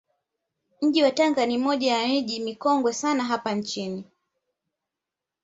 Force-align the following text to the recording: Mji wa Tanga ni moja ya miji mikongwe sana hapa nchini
Mji 0.81 1.03
wa 1.03 1.11
Tanga 1.11 1.45
ni 1.45 1.57
moja 1.57 1.97
ya 1.97 2.07
miji 2.07 2.39
mikongwe 2.39 2.93
sana 2.93 3.23
hapa 3.23 3.55
nchini 3.55 4.03